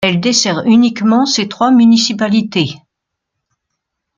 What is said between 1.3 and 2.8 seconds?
trois municipalités.